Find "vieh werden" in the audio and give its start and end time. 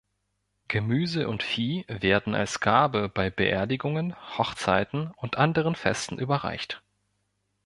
1.43-2.33